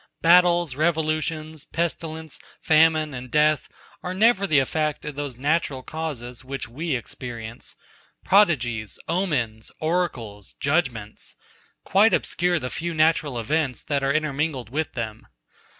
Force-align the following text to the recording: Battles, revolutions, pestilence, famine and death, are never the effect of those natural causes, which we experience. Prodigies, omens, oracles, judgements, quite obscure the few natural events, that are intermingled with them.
Battles, 0.23 0.73
revolutions, 0.73 1.63
pestilence, 1.63 2.39
famine 2.59 3.13
and 3.13 3.29
death, 3.29 3.69
are 4.01 4.15
never 4.15 4.47
the 4.47 4.57
effect 4.57 5.05
of 5.05 5.13
those 5.13 5.37
natural 5.37 5.83
causes, 5.83 6.43
which 6.43 6.67
we 6.67 6.95
experience. 6.95 7.75
Prodigies, 8.25 8.97
omens, 9.07 9.71
oracles, 9.79 10.55
judgements, 10.59 11.35
quite 11.83 12.15
obscure 12.15 12.57
the 12.57 12.71
few 12.71 12.95
natural 12.95 13.37
events, 13.37 13.83
that 13.83 14.03
are 14.03 14.11
intermingled 14.11 14.71
with 14.71 14.93
them. 14.93 15.27